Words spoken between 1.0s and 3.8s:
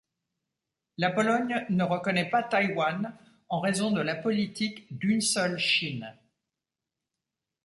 Pologne ne reconnait pas Taïwan en